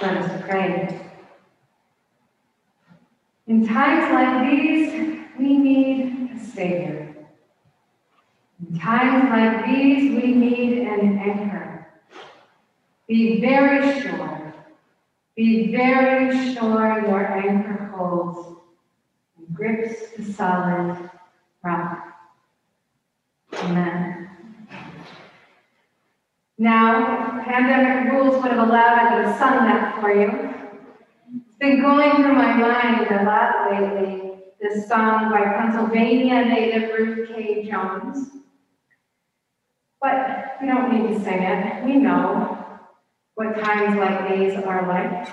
Let 0.00 0.16
us 0.18 0.42
pray. 0.48 1.00
In 3.48 3.66
times 3.66 4.12
like 4.12 4.50
these, 4.50 4.92
we 5.38 5.58
need 5.58 6.30
a 6.36 6.38
Savior. 6.38 7.16
In 8.60 8.78
times 8.78 9.28
like 9.30 9.66
these, 9.66 10.22
we 10.22 10.34
need 10.34 10.78
an 10.86 11.18
anchor. 11.18 11.88
Be 13.08 13.40
very 13.40 14.00
sure, 14.00 14.54
be 15.34 15.72
very 15.74 16.54
sure 16.54 17.00
your 17.06 17.26
anchor 17.26 17.92
holds 17.96 18.60
and 19.36 19.56
grips 19.56 20.10
the 20.16 20.32
solid 20.32 21.10
rock. 21.64 22.04
Amen. 23.54 24.28
Now, 26.58 27.27
pandemic 27.48 28.12
rules 28.12 28.42
would 28.42 28.52
have 28.52 28.68
allowed 28.68 28.98
I 28.98 29.16
to 29.16 29.28
have 29.28 29.38
sung 29.38 29.64
that 29.64 30.00
for 30.00 30.12
you. 30.14 30.28
It's 31.34 31.58
been 31.58 31.80
going 31.80 32.16
through 32.16 32.34
my 32.34 32.54
mind 32.54 33.06
a 33.10 33.24
lot 33.24 33.70
lately, 33.70 34.32
this 34.60 34.86
song 34.86 35.30
by 35.30 35.44
Pennsylvania 35.56 36.44
native 36.44 36.90
Ruth 36.90 37.28
Caye 37.28 37.68
Jones. 37.68 38.28
But 40.00 40.56
we 40.60 40.68
don't 40.68 40.92
need 40.92 41.14
to 41.14 41.24
sing 41.24 41.42
it. 41.42 41.84
We 41.84 41.96
know 41.96 42.56
what 43.34 43.58
times 43.58 43.96
like 43.96 44.28
these 44.28 44.54
are 44.64 44.86
like. 44.86 45.28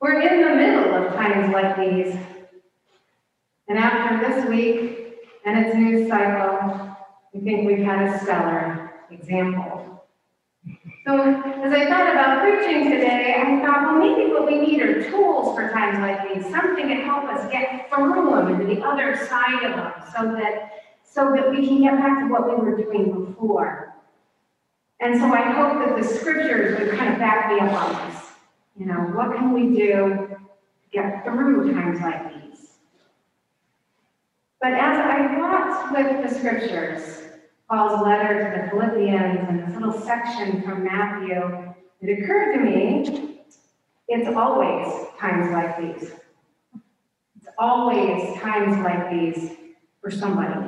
We're 0.00 0.20
in 0.20 0.42
the 0.42 0.54
middle 0.56 0.94
of 0.94 1.14
times 1.14 1.52
like 1.52 1.76
these. 1.76 2.16
And 3.68 3.78
after 3.78 4.28
this 4.28 4.48
week 4.48 5.18
and 5.44 5.66
its 5.66 5.76
news 5.76 6.08
cycle, 6.08 6.96
we 7.32 7.40
think 7.40 7.66
we've 7.66 7.84
had 7.84 8.08
a 8.08 8.18
stellar 8.18 8.92
example. 9.10 9.97
So 11.08 11.18
as 11.22 11.72
I 11.72 11.86
thought 11.86 12.12
about 12.12 12.42
preaching 12.42 12.90
today, 12.90 13.34
I 13.38 13.64
thought, 13.64 13.82
well, 13.82 13.98
maybe 13.98 14.30
what 14.30 14.46
we 14.46 14.58
need 14.58 14.82
are 14.82 15.10
tools 15.10 15.56
for 15.56 15.70
times 15.70 15.98
like 16.00 16.34
these, 16.34 16.44
something 16.50 16.86
to 16.86 16.96
help 16.96 17.24
us 17.24 17.50
get 17.50 17.88
through 17.88 18.30
them 18.30 18.48
and 18.48 18.60
to 18.60 18.74
the 18.74 18.82
other 18.82 19.16
side 19.26 19.64
of 19.64 19.76
them, 19.76 19.92
so 20.14 20.32
that 20.34 20.72
so 21.02 21.32
that 21.34 21.50
we 21.50 21.66
can 21.66 21.80
get 21.80 21.96
back 21.96 22.18
to 22.20 22.26
what 22.26 22.48
we 22.48 22.56
were 22.56 22.76
doing 22.76 23.24
before. 23.24 23.94
And 25.00 25.18
so 25.18 25.32
I 25.32 25.40
hope 25.52 25.84
that 25.86 25.96
the 25.96 26.06
scriptures 26.06 26.78
would 26.78 26.98
kind 26.98 27.12
of 27.12 27.18
back 27.18 27.50
me 27.50 27.60
up 27.60 27.72
on 27.72 28.10
this. 28.10 28.20
You 28.76 28.86
know, 28.86 29.00
what 29.16 29.34
can 29.34 29.52
we 29.52 29.74
do 29.76 29.96
to 29.96 30.38
get 30.92 31.24
through 31.24 31.72
times 31.72 32.00
like 32.00 32.34
these? 32.34 32.68
But 34.60 34.72
as 34.72 34.98
I 34.98 35.38
walked 35.38 35.92
with 35.92 36.28
the 36.28 36.38
scriptures, 36.38 37.27
Paul's 37.68 38.02
letter 38.02 38.44
to 38.44 38.62
the 38.62 38.70
Philippians 38.70 39.46
and 39.48 39.66
this 39.66 39.74
little 39.74 40.00
section 40.00 40.62
from 40.62 40.84
Matthew, 40.84 41.74
it 42.00 42.18
occurred 42.18 42.54
to 42.54 42.60
me 42.60 43.38
it's 44.08 44.34
always 44.34 45.06
times 45.18 45.52
like 45.52 45.78
these. 45.78 46.10
It's 47.36 47.46
always 47.58 48.40
times 48.40 48.82
like 48.82 49.10
these 49.10 49.52
for 50.00 50.10
somebody. 50.10 50.66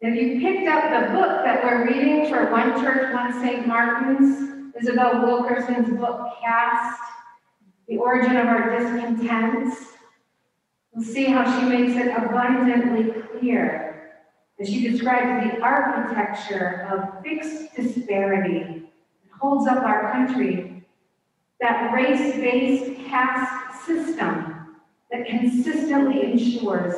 If 0.00 0.16
you 0.16 0.40
picked 0.40 0.68
up 0.68 0.90
the 0.90 1.12
book 1.12 1.44
that 1.44 1.62
we're 1.62 1.86
reading 1.86 2.28
for 2.28 2.50
One 2.50 2.82
Church, 2.82 3.14
One 3.14 3.32
St. 3.40 3.66
Martin's, 3.66 4.74
Isabel 4.78 5.24
Wilkerson's 5.24 5.96
book, 5.96 6.32
Caste, 6.42 7.00
The 7.86 7.96
Origin 7.96 8.36
of 8.36 8.46
Our 8.48 8.76
Discontents, 8.76 9.86
we'll 10.92 11.04
see 11.04 11.26
how 11.26 11.58
she 11.58 11.66
makes 11.66 11.94
it 11.94 12.08
abundantly 12.08 13.22
clear 13.38 13.93
as 14.60 14.68
she 14.68 14.88
describes 14.88 15.52
the 15.52 15.60
architecture 15.60 16.88
of 16.90 17.22
fixed 17.22 17.74
disparity 17.74 18.82
that 19.24 19.38
holds 19.40 19.66
up 19.66 19.82
our 19.82 20.12
country, 20.12 20.84
that 21.60 21.92
race-based 21.92 23.06
caste 23.06 23.86
system 23.86 24.76
that 25.10 25.26
consistently 25.26 26.22
ensures 26.32 26.94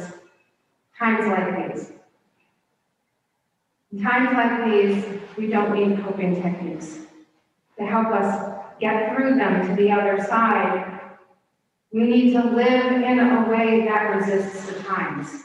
times 0.98 1.26
like 1.28 1.74
these. 1.74 1.92
In 3.92 4.02
times 4.02 4.36
like 4.36 4.70
these, 4.70 5.20
we 5.36 5.46
don't 5.46 5.74
need 5.74 6.02
coping 6.04 6.42
techniques 6.42 6.98
to 7.78 7.86
help 7.86 8.08
us 8.08 8.54
get 8.80 9.14
through 9.14 9.36
them 9.36 9.68
to 9.68 9.74
the 9.82 9.90
other 9.90 10.22
side. 10.24 11.00
We 11.92 12.02
need 12.02 12.32
to 12.32 12.44
live 12.44 12.92
in 12.92 13.18
a 13.18 13.48
way 13.48 13.84
that 13.86 14.16
resists 14.16 14.66
the 14.66 14.82
times. 14.82 15.44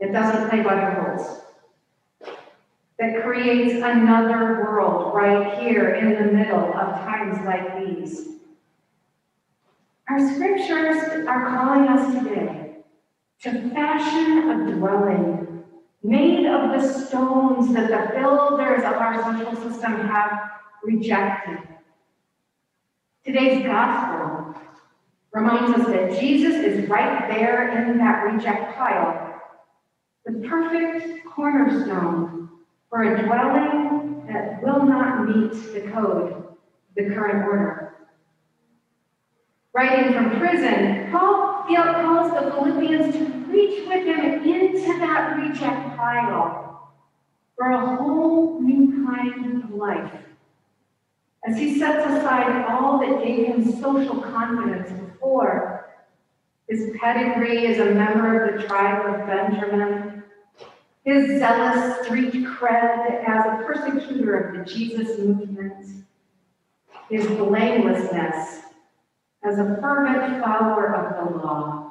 It 0.00 0.12
doesn't 0.12 0.48
play 0.48 0.62
by 0.62 0.74
the 0.76 1.00
rules. 1.00 1.40
That 2.98 3.22
creates 3.22 3.74
another 3.74 4.64
world 4.64 5.14
right 5.14 5.58
here 5.58 5.94
in 5.94 6.14
the 6.14 6.32
middle 6.32 6.72
of 6.74 7.00
times 7.00 7.38
like 7.44 7.84
these. 7.84 8.28
Our 10.08 10.34
scriptures 10.34 11.26
are 11.26 11.48
calling 11.48 11.88
us 11.88 12.14
today 12.14 12.76
to 13.42 13.70
fashion 13.70 14.50
a 14.50 14.72
dwelling 14.72 15.64
made 16.02 16.46
of 16.46 16.70
the 16.70 17.06
stones 17.06 17.72
that 17.74 17.88
the 17.88 18.18
builders 18.18 18.80
of 18.84 18.94
our 18.94 19.22
social 19.22 19.54
system 19.70 19.94
have 20.08 20.50
rejected. 20.82 21.58
Today's 23.24 23.64
gospel 23.64 24.54
reminds 25.32 25.78
us 25.78 25.86
that 25.88 26.20
Jesus 26.20 26.54
is 26.54 26.88
right 26.88 27.28
there 27.28 27.90
in 27.90 27.98
that 27.98 28.24
reject 28.24 28.76
pile 28.76 29.27
the 30.26 30.46
perfect 30.48 31.24
cornerstone 31.24 32.48
for 32.90 33.02
a 33.02 33.22
dwelling 33.24 34.24
that 34.28 34.62
will 34.62 34.84
not 34.84 35.28
meet 35.28 35.52
the 35.72 35.90
code 35.90 36.44
the 36.96 37.04
current 37.14 37.46
order. 37.46 37.94
Writing 39.72 40.12
from 40.12 40.38
prison, 40.38 41.10
Paul 41.12 41.48
calls 42.02 42.32
the 42.32 42.50
Philippians 42.50 43.14
to 43.14 43.24
reach 43.50 43.86
with 43.86 44.04
him 44.04 44.42
into 44.42 44.98
that 44.98 45.36
reject 45.38 45.96
pile 45.96 46.92
for 47.56 47.70
a 47.70 47.96
whole 47.96 48.60
new 48.60 49.06
kind 49.06 49.62
of 49.62 49.70
life. 49.70 50.12
As 51.46 51.56
he 51.56 51.78
sets 51.78 52.04
aside 52.06 52.64
all 52.68 52.98
that 52.98 53.22
gave 53.22 53.46
him 53.46 53.80
social 53.80 54.20
confidence 54.20 54.90
before, 54.90 55.77
his 56.68 56.90
pedigree 57.00 57.66
as 57.66 57.78
a 57.78 57.94
member 57.94 58.44
of 58.44 58.60
the 58.60 58.66
tribe 58.66 59.06
of 59.06 59.26
Benjamin, 59.26 60.22
his 61.04 61.38
zealous 61.38 62.04
street 62.04 62.34
cred 62.44 63.24
as 63.26 63.46
a 63.46 63.64
persecutor 63.64 64.38
of 64.38 64.58
the 64.58 64.72
Jesus 64.72 65.18
movement, 65.18 66.04
his 67.08 67.26
blamelessness 67.26 68.60
as 69.42 69.58
a 69.58 69.78
fervent 69.80 70.42
follower 70.42 70.94
of 70.94 71.30
the 71.30 71.38
law. 71.38 71.90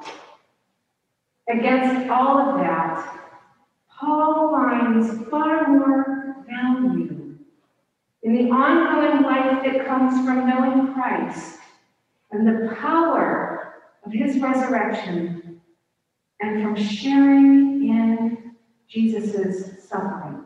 Against 1.49 2.09
all 2.11 2.38
of 2.39 2.59
that, 2.59 3.19
Paul 3.89 4.51
finds 4.51 5.27
far 5.29 5.67
more 5.69 6.45
value 6.47 7.35
in 8.21 8.33
the 8.33 8.51
ongoing 8.51 9.23
life 9.23 9.63
that 9.65 9.88
comes 9.88 10.23
from 10.23 10.47
knowing 10.47 10.94
Christ 10.94 11.57
and 12.31 12.45
the 12.45 12.75
power 12.75 13.56
of 14.07 14.13
his 14.13 14.40
resurrection 14.40 15.59
and 16.40 16.63
from 16.63 16.75
sharing 16.75 17.90
in 17.90 18.56
Jesus' 18.88 19.84
suffering. 19.88 20.44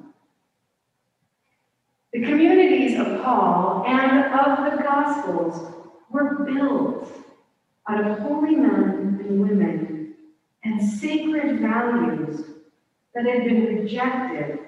The 2.11 2.23
communities 2.23 2.99
of 2.99 3.21
Paul 3.21 3.85
and 3.87 4.33
of 4.33 4.71
the 4.71 4.83
Gospels 4.83 5.75
were 6.09 6.43
built 6.43 7.07
out 7.87 8.03
of 8.03 8.19
holy 8.19 8.55
men 8.55 9.19
and 9.23 9.41
women 9.41 10.15
and 10.63 10.81
sacred 10.81 11.59
values 11.59 12.43
that 13.13 13.25
had 13.25 13.43
been 13.43 13.65
rejected 13.65 14.59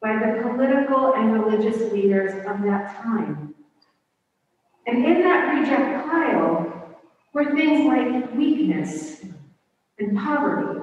by 0.00 0.12
the 0.12 0.42
political 0.42 1.14
and 1.14 1.32
religious 1.32 1.92
leaders 1.92 2.32
of 2.46 2.62
that 2.62 3.02
time. 3.02 3.54
And 4.86 5.04
in 5.04 5.22
that 5.22 5.58
reject 5.58 6.08
pile 6.08 6.77
were 7.38 7.56
things 7.56 7.86
like 7.86 8.34
weakness 8.34 9.24
and 10.00 10.18
poverty 10.18 10.80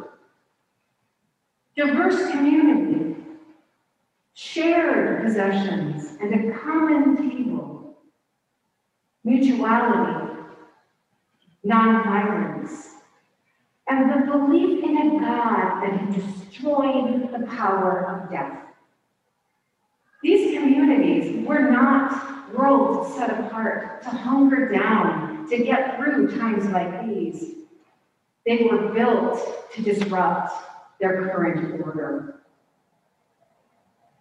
diverse 1.76 2.32
community, 2.32 3.18
shared 4.34 5.26
possessions, 5.26 6.18
and 6.22 6.34
a 6.34 6.58
common 6.58 7.18
table, 7.18 7.98
mutuality, 9.26 10.32
nonviolence, 11.66 12.92
and 13.90 14.10
the 14.10 14.32
belief 14.32 14.82
in 14.82 14.96
a 14.96 15.20
God 15.20 15.82
that 15.82 15.92
had 15.92 16.14
destroyed 16.14 17.30
the 17.34 17.46
power 17.48 18.06
of 18.08 18.32
death. 18.32 18.58
These 20.24 20.58
communities 20.58 21.46
were 21.46 21.70
not 21.70 22.54
worlds 22.54 23.14
set 23.18 23.38
apart 23.42 24.02
to 24.04 24.10
hunger 24.10 24.70
down 24.70 25.35
to 25.50 25.64
get 25.64 25.98
through 25.98 26.38
times 26.38 26.66
like 26.68 27.08
these. 27.08 27.56
They 28.46 28.68
were 28.70 28.90
built 28.94 29.72
to 29.74 29.82
disrupt 29.82 30.52
their 31.00 31.30
current 31.30 31.82
order. 31.82 32.42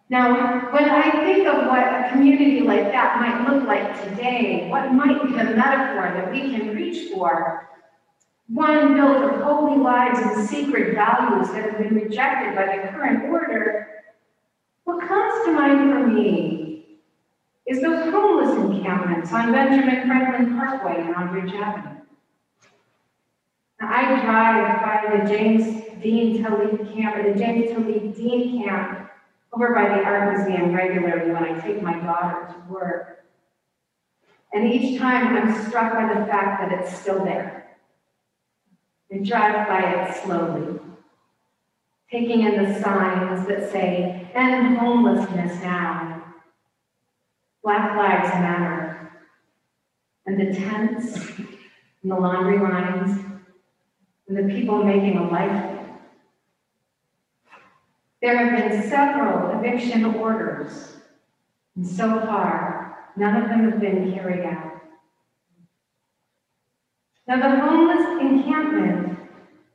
Now, 0.09 0.71
when 0.71 0.85
I 0.85 1.09
think 1.23 1.47
of 1.47 1.67
what 1.67 1.81
a 1.81 2.09
community 2.11 2.61
like 2.61 2.91
that 2.91 3.19
might 3.19 3.51
look 3.51 3.67
like 3.67 4.03
today, 4.03 4.67
what 4.69 4.93
might 4.93 5.23
be 5.23 5.31
the 5.31 5.55
metaphor 5.55 6.13
that 6.13 6.31
we 6.31 6.41
can 6.41 6.75
reach 6.75 7.11
for? 7.11 7.69
One 8.47 8.93
built 8.93 9.23
of 9.23 9.41
holy 9.41 9.77
lives 9.77 10.19
and 10.19 10.47
sacred 10.47 10.93
values 10.93 11.49
that 11.49 11.63
have 11.63 11.77
been 11.79 11.95
rejected 11.95 12.55
by 12.55 12.65
the 12.65 12.87
current 12.89 13.31
order. 13.31 13.87
What 14.83 15.07
comes 15.07 15.45
to 15.45 15.51
mind 15.53 15.91
for 15.91 16.05
me 16.07 16.64
is 17.67 17.81
those 17.81 18.11
homeless 18.13 18.55
encampments 18.57 19.31
on 19.33 19.51
Benjamin 19.51 20.07
Franklin 20.07 20.55
Parkway 20.55 21.01
and 21.01 21.15
on 21.15 21.33
Ridge 21.33 21.53
Avenue. 21.53 22.01
Now, 23.81 23.89
I 23.91 24.21
drive 24.21 24.81
by 24.81 25.17
the 25.17 25.29
James 25.29 25.83
Dean 26.01 26.43
Talib 26.43 26.93
camp, 26.93 27.17
or 27.17 27.33
the 27.33 27.39
James 27.39 27.71
Talib 27.71 28.15
Dean 28.15 28.63
camp 28.63 29.09
over 29.51 29.73
by 29.73 29.83
the 29.83 30.03
art 30.03 30.37
museum 30.37 30.73
regularly 30.73 31.31
when 31.31 31.43
I 31.43 31.59
take 31.59 31.81
my 31.81 31.97
daughter 31.99 32.53
to 32.53 32.73
work. 32.73 33.25
And 34.53 34.71
each 34.71 34.99
time 34.99 35.35
I'm 35.35 35.67
struck 35.67 35.93
by 35.93 36.07
the 36.07 36.25
fact 36.27 36.61
that 36.61 36.79
it's 36.79 36.97
still 36.97 37.25
there. 37.25 37.77
I 39.11 39.17
drive 39.17 39.67
by 39.67 39.81
it 39.81 40.23
slowly, 40.23 40.79
taking 42.11 42.41
in 42.41 42.63
the 42.63 42.81
signs 42.81 43.47
that 43.47 43.71
say, 43.71 44.29
end 44.33 44.77
homelessness 44.77 45.61
now. 45.61 46.14
Black 47.65 47.97
Lives 47.97 48.29
Matter. 48.35 49.11
And 50.25 50.39
the 50.39 50.55
tents 50.55 51.17
and 51.37 52.11
the 52.11 52.15
laundry 52.15 52.59
lines 52.59 53.19
and 54.29 54.37
the 54.37 54.53
people 54.53 54.85
making 54.85 55.17
a 55.17 55.27
life 55.29 55.75
there 58.25 58.37
have 58.37 58.71
been 58.71 58.89
several 58.89 59.59
eviction 59.59 60.03
orders, 60.03 60.95
and 61.75 61.85
so 61.85 62.21
far, 62.21 62.97
none 63.15 63.39
of 63.39 63.49
them 63.49 63.69
have 63.69 63.79
been 63.79 64.11
carried 64.13 64.43
out. 64.43 64.81
Now, 67.27 67.35
the 67.35 67.61
homeless 67.61 68.19
encampment, 68.19 69.19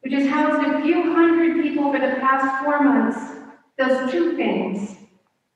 which 0.00 0.14
has 0.14 0.28
housed 0.28 0.66
a 0.66 0.82
few 0.82 1.14
hundred 1.14 1.62
people 1.62 1.92
for 1.92 2.00
the 2.00 2.16
past 2.16 2.64
four 2.64 2.82
months, 2.82 3.36
does 3.78 4.10
two 4.10 4.36
things, 4.36 4.96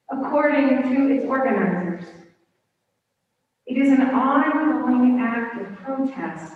according 0.09 0.83
to 0.83 1.17
its 1.17 1.25
organizers. 1.25 2.05
It 3.67 3.79
is 3.79 3.93
an 3.93 4.03
ongoing 4.11 5.21
act 5.21 5.61
of 5.61 5.75
protest, 5.77 6.55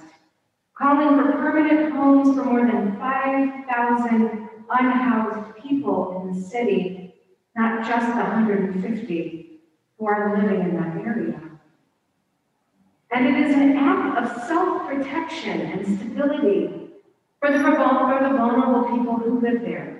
calling 0.76 1.16
for 1.16 1.32
permanent 1.32 1.94
homes 1.94 2.36
for 2.36 2.44
more 2.44 2.66
than 2.66 2.98
5,000 2.98 4.48
unhoused 4.70 5.56
people 5.62 6.20
in 6.20 6.34
the 6.34 6.46
city, 6.46 7.14
not 7.56 7.86
just 7.86 8.06
the 8.08 8.22
150 8.22 9.60
who 9.98 10.06
are 10.06 10.36
living 10.38 10.60
in 10.60 10.76
that 10.76 10.96
area. 10.96 11.40
And 13.10 13.26
it 13.26 13.48
is 13.48 13.56
an 13.56 13.76
act 13.78 14.18
of 14.18 14.46
self-protection 14.46 15.60
and 15.60 15.98
stability 15.98 16.90
for 17.40 17.50
the, 17.50 17.58
for 17.58 18.18
the 18.22 18.36
vulnerable 18.36 18.96
people 18.96 19.14
who 19.14 19.40
live 19.40 19.62
there. 19.62 19.97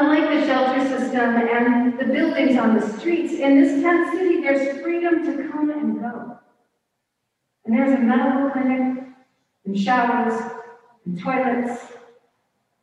Unlike 0.00 0.30
the 0.30 0.46
shelter 0.46 0.80
system 0.96 1.34
and 1.34 1.98
the 1.98 2.04
buildings 2.04 2.56
on 2.56 2.78
the 2.78 2.98
streets, 2.98 3.32
in 3.32 3.60
this 3.60 3.82
tent 3.82 4.12
city, 4.12 4.40
there's 4.40 4.80
freedom 4.80 5.24
to 5.24 5.48
come 5.50 5.70
and 5.70 5.98
go. 5.98 6.38
And 7.64 7.76
there's 7.76 7.98
a 7.98 8.02
medical 8.02 8.50
clinic, 8.50 9.08
and 9.64 9.76
showers, 9.76 10.40
and 11.04 11.18
toilets, 11.18 11.82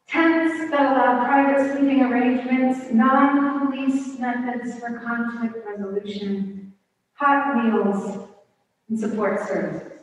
Tents 0.07 0.69
that 0.71 0.91
allow 0.91 1.23
private 1.25 1.71
sleeping 1.71 2.03
arrangements, 2.03 2.91
non-police 2.91 4.19
methods 4.19 4.77
for 4.77 5.00
conflict 5.00 5.56
resolution, 5.65 6.73
hot 7.13 7.56
meals, 7.56 8.27
and 8.89 9.00
support 9.00 9.47
services. 9.47 10.01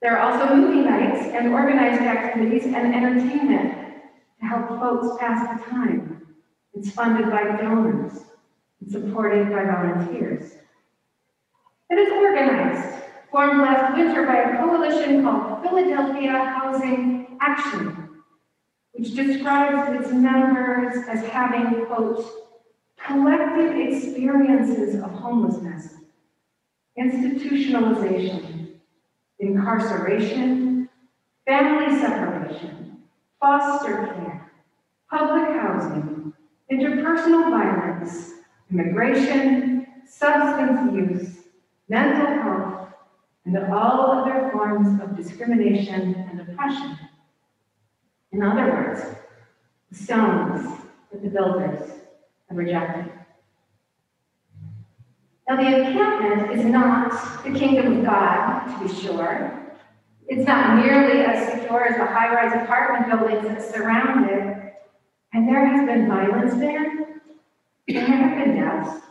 There 0.00 0.18
are 0.18 0.32
also 0.32 0.54
movie 0.54 0.80
nights 0.80 1.26
and 1.26 1.52
organized 1.52 2.00
activities 2.00 2.64
and 2.64 2.94
entertainment 2.94 3.83
to 4.44 4.48
help 4.48 4.68
folks 4.80 5.20
pass 5.20 5.58
the 5.58 5.70
time. 5.70 6.26
It's 6.74 6.90
funded 6.90 7.30
by 7.30 7.44
donors 7.56 8.20
and 8.80 8.90
supported 8.90 9.50
by 9.50 9.64
volunteers. 9.64 10.52
It 11.90 11.98
is 11.98 12.12
organized, 12.12 13.04
formed 13.30 13.60
last 13.60 13.96
winter 13.96 14.26
by 14.26 14.36
a 14.36 14.58
coalition 14.58 15.22
called 15.22 15.62
Philadelphia 15.62 16.32
Housing 16.32 17.38
Action 17.40 18.04
which 18.94 19.14
describes 19.14 19.92
its 20.00 20.12
members 20.12 21.04
as 21.08 21.24
having, 21.26 21.84
quote, 21.86 22.24
collective 23.04 23.76
experiences 23.76 25.02
of 25.02 25.10
homelessness, 25.10 25.94
institutionalization, 26.98 28.74
incarceration, 29.40 30.88
family 31.44 31.98
separation, 31.98 32.93
foster 33.40 34.06
care, 34.06 34.52
public 35.10 35.60
housing, 35.60 36.32
interpersonal 36.70 37.50
violence, 37.50 38.32
immigration, 38.70 39.86
substance 40.06 40.92
use, 40.92 41.38
mental 41.88 42.26
health, 42.42 42.88
and 43.44 43.56
all 43.72 44.10
other 44.12 44.50
forms 44.52 45.00
of 45.02 45.16
discrimination 45.16 46.14
and 46.14 46.40
oppression. 46.40 46.98
In 48.32 48.42
other 48.42 48.64
words, 48.70 49.02
the 49.90 49.96
stones 49.96 50.80
that 51.12 51.22
the 51.22 51.28
builders 51.28 51.90
have 52.48 52.58
rejected. 52.58 53.12
Now, 55.48 55.56
the 55.56 55.86
encampment 55.86 56.58
is 56.58 56.64
not 56.64 57.44
the 57.44 57.50
kingdom 57.50 57.98
of 57.98 58.04
God, 58.04 58.64
to 58.66 58.88
be 58.88 59.00
sure. 59.00 59.63
It's 60.26 60.46
not 60.46 60.84
nearly 60.84 61.20
as 61.20 61.52
secure 61.52 61.84
as 61.84 61.96
the 61.96 62.06
high 62.06 62.32
rise 62.34 62.62
apartment 62.62 63.10
buildings 63.10 63.46
that 63.48 63.74
surround 63.74 64.30
it. 64.30 64.74
And 65.32 65.48
there 65.48 65.66
has 65.66 65.86
been 65.86 66.08
violence 66.08 66.54
there, 66.54 67.20
there 67.88 68.06
have 68.06 68.44
been 68.44 68.56
deaths. 68.56 69.04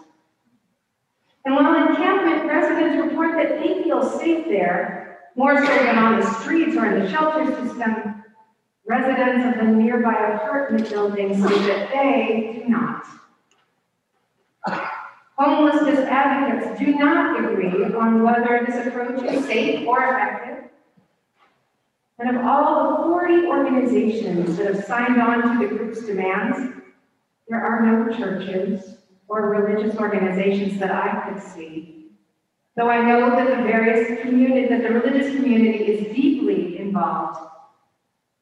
And 1.45 1.56
while 1.56 1.89
encampment 1.89 2.45
residents 2.45 3.06
report 3.06 3.36
that 3.36 3.60
they 3.60 3.83
feel 3.83 4.01
safe 4.18 4.45
there, 4.45 5.19
more 5.36 5.57
so 5.57 5.68
than 5.68 5.98
on 5.98 6.19
the 6.19 6.33
streets 6.39 6.77
or 6.77 6.86
in 6.86 7.04
the 7.04 7.10
shelter 7.10 7.45
system, 7.62 8.24
Residents 8.86 9.45
of 9.45 9.66
the 9.66 9.71
nearby 9.71 10.33
apartment 10.36 10.89
buildings 10.89 11.38
say 11.38 11.57
that 11.68 11.89
they 11.89 12.63
do 12.63 12.69
not. 12.69 13.06
Homelessness 15.38 16.00
advocates 16.00 16.77
do 16.77 16.94
not 16.95 17.39
agree 17.39 17.86
on 17.95 18.24
whether 18.24 18.66
this 18.68 18.86
approach 18.86 19.24
is 19.24 19.45
safe 19.45 19.87
or 19.87 20.04
effective. 20.04 20.69
And 22.19 22.35
of 22.35 22.45
all 22.45 22.97
the 22.97 23.03
40 23.03 23.47
organizations 23.47 24.57
that 24.57 24.73
have 24.73 24.85
signed 24.85 25.19
on 25.21 25.59
to 25.59 25.67
the 25.67 25.75
group's 25.75 26.05
demands, 26.05 26.73
there 27.47 27.63
are 27.63 27.85
no 27.85 28.15
churches 28.15 28.97
or 29.27 29.49
religious 29.49 29.97
organizations 29.97 30.79
that 30.79 30.91
I 30.91 31.29
could 31.29 31.41
see. 31.41 32.11
Though 32.75 32.89
I 32.89 33.01
know 33.01 33.31
that 33.31 33.57
the 33.57 33.63
various 33.63 34.21
community, 34.21 34.67
that 34.67 34.83
the 34.83 34.89
religious 34.89 35.35
community 35.35 35.85
is 35.85 36.15
deeply 36.15 36.79
involved 36.79 37.39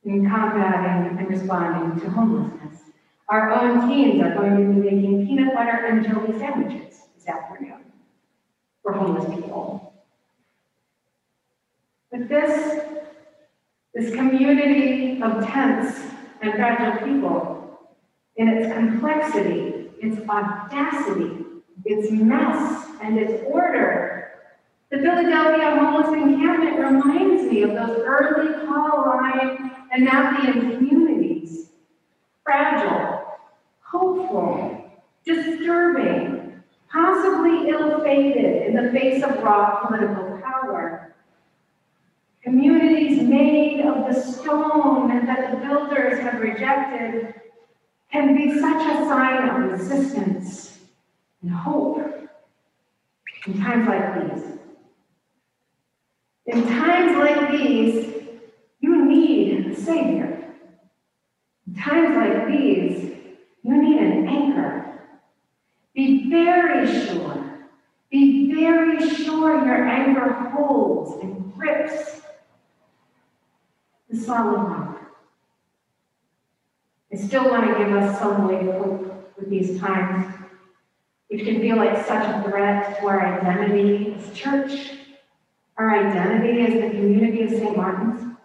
in 0.03 0.29
combating 0.29 1.17
and 1.17 1.29
responding 1.29 1.99
to 2.01 2.09
homelessness. 2.09 2.81
Our 3.29 3.51
own 3.51 3.89
teens 3.89 4.21
are 4.21 4.33
going 4.33 4.57
to 4.57 4.73
be 4.73 4.89
making 4.89 5.27
peanut 5.27 5.53
butter 5.53 5.85
and 5.85 6.05
jelly 6.05 6.37
sandwiches 6.37 6.99
this 7.15 7.27
afternoon 7.27 7.85
for 8.81 8.93
homeless 8.93 9.33
people. 9.33 9.93
But 12.11 12.27
this, 12.27 13.00
this 13.93 14.13
community 14.15 15.21
of 15.21 15.45
tents 15.45 15.99
and 16.41 16.53
fragile 16.53 17.05
people, 17.05 17.79
in 18.37 18.47
its 18.47 18.73
complexity, 18.73 19.91
its 20.01 20.17
audacity, 20.27 21.45
its 21.85 22.11
mess, 22.11 22.87
and 23.01 23.17
its 23.17 23.43
order, 23.45 24.31
the 24.91 24.97
Philadelphia 24.97 25.77
homeless 25.77 26.07
encampment 26.13 26.79
reminds 26.79 27.49
me 27.51 27.63
of 27.63 27.71
those 27.71 28.03
early 28.05 28.65
Pauline 28.65 29.71
and 29.91 30.07
Matthean 30.07 30.77
communities. 30.77 31.69
Fragile, 32.43 33.23
hopeful, 33.81 34.91
disturbing, 35.25 36.61
possibly 36.91 37.69
ill-fated 37.69 38.67
in 38.67 38.75
the 38.75 38.91
face 38.91 39.23
of 39.23 39.41
raw 39.43 39.85
political 39.85 40.41
power. 40.43 41.15
Communities 42.43 42.80
of 43.87 44.13
the 44.13 44.19
stone 44.19 45.25
that 45.25 45.51
the 45.51 45.57
builders 45.57 46.19
have 46.19 46.39
rejected 46.39 47.33
can 48.11 48.35
be 48.35 48.59
such 48.59 48.81
a 48.81 49.05
sign 49.05 49.49
of 49.49 49.71
resistance 49.71 50.79
and 51.41 51.51
hope 51.51 51.99
in 53.47 53.61
times 53.61 53.87
like 53.87 54.33
these. 54.33 54.43
In 56.47 56.63
times 56.67 57.17
like 57.17 57.51
these, 57.51 58.13
you 58.79 59.05
need 59.05 59.67
a 59.67 59.75
Savior. 59.75 60.55
In 61.67 61.75
times 61.75 62.15
like 62.15 62.47
these, 62.47 63.15
you 63.63 63.81
need 63.81 63.97
an 63.97 64.27
anchor. 64.27 65.01
Be 65.93 66.29
very 66.29 66.87
sure. 67.05 67.67
Be 68.09 68.53
very 68.53 69.09
sure 69.15 69.65
your 69.65 69.87
anchor 69.87 70.49
holds 70.49 71.23
and 71.23 71.53
grips 71.53 72.20
the 74.11 74.17
solid 74.17 74.57
rock. 74.57 75.01
I 77.13 77.17
still 77.17 77.49
want 77.49 77.65
to 77.67 77.83
give 77.83 77.93
us 77.93 78.19
some 78.19 78.47
way 78.47 78.67
of 78.67 78.75
hope 78.75 79.33
with 79.37 79.49
these 79.49 79.79
times, 79.79 80.33
which 81.29 81.43
can 81.43 81.59
feel 81.59 81.77
like 81.77 82.05
such 82.05 82.23
a 82.23 82.43
threat 82.43 82.99
to 82.99 83.07
our 83.07 83.25
identity 83.25 84.13
as 84.17 84.33
church, 84.33 84.91
our 85.77 85.91
identity 85.91 86.61
as 86.61 86.73
the 86.73 86.97
community 86.97 87.43
of 87.43 87.49
St. 87.49 87.75
Martin's. 87.75 88.37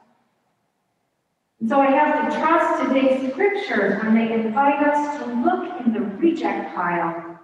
And 1.61 1.69
so 1.69 1.81
I 1.81 1.91
have 1.91 2.31
to 2.31 2.39
trust 2.39 2.83
today's 2.85 3.33
scriptures 3.33 4.03
when 4.03 4.15
they 4.15 4.33
invite 4.33 4.87
us 4.87 5.19
to 5.19 5.27
look 5.27 5.85
in 5.85 5.93
the 5.93 6.01
reject 6.01 6.75
pile 6.75 7.41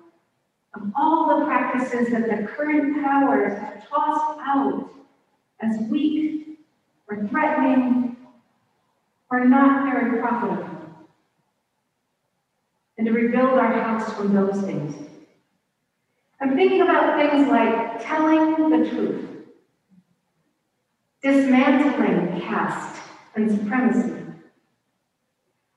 of 0.75 0.93
all 0.97 1.38
the 1.38 1.45
practices 1.45 2.11
that 2.12 2.29
the 2.29 2.47
current 2.47 3.02
powers 3.05 3.59
have 3.59 3.88
tossed 3.88 4.41
out 4.45 4.91
as 5.61 5.79
weak 5.88 6.59
or 7.09 7.26
threatening 7.29 8.12
or 9.32 9.46
not 9.46 9.90
very 9.90 10.20
profitable. 10.20 10.68
And 12.98 13.06
to 13.06 13.12
rebuild 13.12 13.58
our 13.58 13.72
house 13.72 14.12
from 14.12 14.34
those 14.34 14.60
things. 14.60 14.94
I'm 16.40 16.54
thinking 16.54 16.82
about 16.82 17.18
things 17.18 17.48
like 17.48 18.04
telling 18.04 18.68
the 18.68 18.90
truth, 18.90 19.28
dismantling 21.22 22.42
caste 22.42 23.00
and 23.34 23.50
supremacy, 23.50 24.22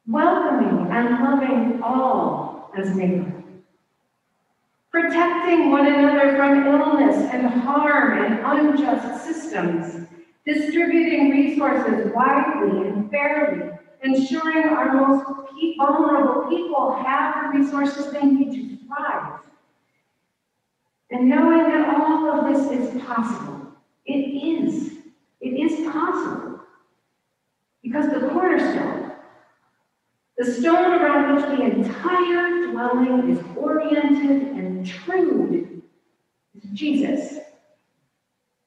welcoming 0.06 0.92
and 0.92 1.24
loving 1.24 1.82
all 1.82 2.72
as 2.76 2.94
neighbor, 2.94 3.32
protecting 4.92 5.72
one 5.72 5.88
another 5.88 6.36
from 6.36 6.68
illness 6.68 7.30
and 7.32 7.48
harm 7.48 8.18
and 8.22 8.40
unjust 8.44 9.24
systems, 9.24 10.08
distributing 10.46 11.32
resources 11.32 12.12
widely 12.14 12.88
and 12.88 13.10
fairly, 13.10 13.72
ensuring 14.04 14.66
our 14.66 14.94
most 14.94 15.26
vulnerable 15.78 16.48
people 16.50 16.94
have 17.04 17.54
the 17.54 17.60
resources 17.60 18.12
they 18.12 18.24
need 18.24 18.52
to 18.52 18.86
thrive. 18.86 19.40
And 21.12 21.30
knowing 21.30 21.70
that 21.70 21.96
all 21.96 22.30
of 22.30 22.54
this 22.54 22.72
is 22.72 23.02
possible, 23.04 23.74
it 24.06 24.12
is. 24.12 24.92
It 25.42 25.50
is 25.50 25.92
possible. 25.92 26.60
Because 27.84 28.10
the 28.10 28.28
cornerstone, 28.30 29.12
the 30.38 30.46
stone 30.46 30.94
around 30.94 31.36
which 31.36 31.46
the 31.46 31.66
entire 31.66 32.72
dwelling 32.72 33.30
is 33.30 33.40
oriented 33.56 34.42
and 34.58 34.86
trued, 34.86 35.82
is 36.56 36.70
Jesus, 36.74 37.40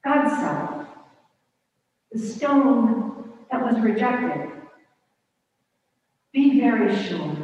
God's 0.05 0.31
Son, 0.41 0.68
the 2.19 2.27
stone 2.27 3.33
that 3.51 3.65
was 3.65 3.81
rejected. 3.81 4.51
Be 6.33 6.61
very 6.61 6.95
sure. 7.05 7.37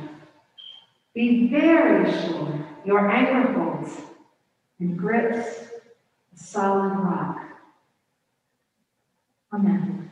Be 1.15 1.49
very 1.49 2.11
sure 2.11 2.67
your 2.85 3.09
anchor 3.09 3.53
holds 3.53 3.93
and 4.81 4.99
grips 4.99 5.47
a 6.35 6.39
solid 6.39 6.93
rock. 6.99 7.39
Amen. 9.53 10.04